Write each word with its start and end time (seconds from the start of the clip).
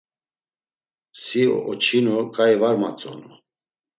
Si 1.23 1.41
oçinu 1.71 2.15
ǩai 2.35 2.55
var 2.61 2.75
matzonu. 2.81 3.31